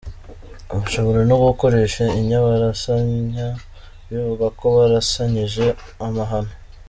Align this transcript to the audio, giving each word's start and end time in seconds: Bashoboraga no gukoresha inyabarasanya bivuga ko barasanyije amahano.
Bashoboraga 0.77 1.27
no 1.31 1.37
gukoresha 1.45 2.03
inyabarasanya 2.19 3.47
bivuga 4.07 4.45
ko 4.59 4.65
barasanyije 4.75 5.65
amahano. 6.07 6.53